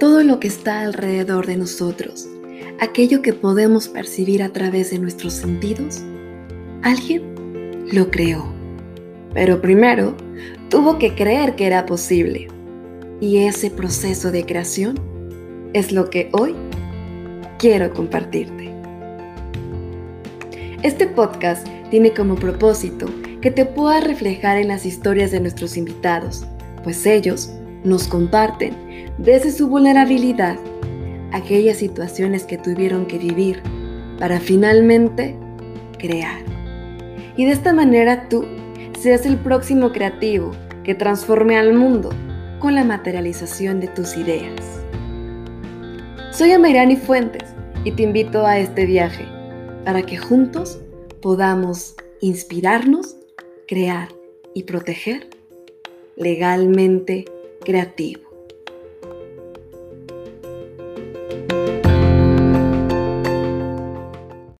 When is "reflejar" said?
24.00-24.56